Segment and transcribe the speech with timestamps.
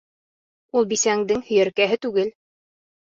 [0.79, 2.33] Ул бисәңдең һөйәркәһе түгел.